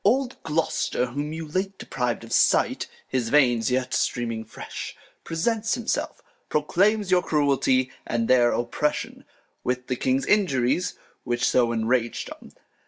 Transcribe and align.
Old 0.03 0.41
Gloster, 0.41 1.05
whom 1.05 1.31
you 1.31 1.47
late 1.47 1.77
depriv'd 1.77 2.23
of 2.23 2.33
Sight, 2.33 2.87
(His 3.07 3.29
Veins 3.29 3.69
yet 3.69 3.93
streaming 3.93 4.43
fresh,) 4.45 4.95
presents 5.23 5.75
himself. 5.75 6.23
Proclaims 6.49 7.11
your 7.11 7.21
Cruelty, 7.21 7.91
and 8.07 8.27
their 8.27 8.51
Oppression, 8.51 9.25
With 9.63 9.85
the 9.85 9.95
King's 9.95 10.25
Injuries; 10.25 10.95
which 11.23 11.47
so 11.47 11.71
enrag'd 11.71 12.31
'em. 12.31 12.51